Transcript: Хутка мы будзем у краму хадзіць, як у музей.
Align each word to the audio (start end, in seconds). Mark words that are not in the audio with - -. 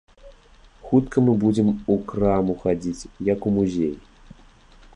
Хутка 0.85 1.17
мы 1.25 1.33
будзем 1.43 1.67
у 1.95 1.97
краму 2.11 2.55
хадзіць, 2.63 3.09
як 3.33 3.39
у 3.51 3.55
музей. 3.59 3.95